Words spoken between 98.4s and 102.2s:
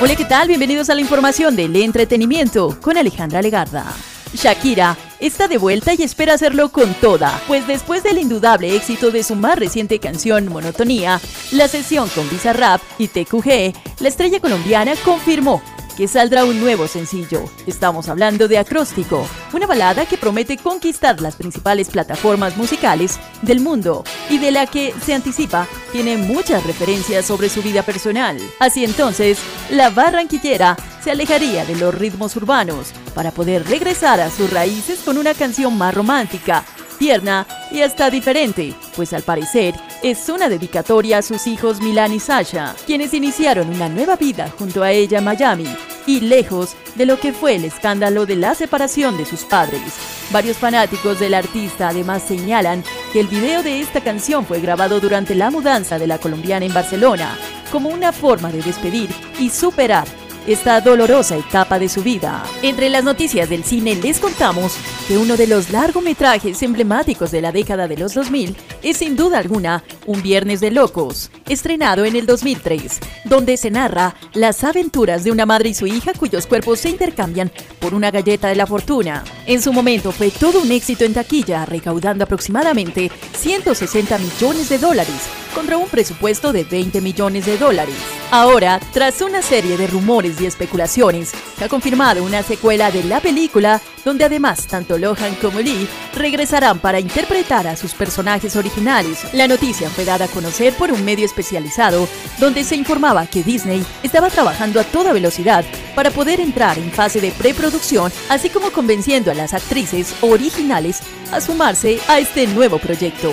originales. La noticia fue dada a conocer por un medio especializado,